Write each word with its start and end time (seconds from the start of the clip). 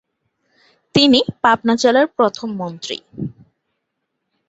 তিনি 0.95 1.19
পাবনা 1.43 1.73
জেলার 1.81 2.07
প্রথম 2.17 2.49
মন্ত্রী। 2.61 2.97